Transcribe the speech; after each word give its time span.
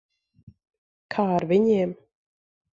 Kā 1.17 1.27
ar 1.37 1.47
viņiem? 1.53 1.97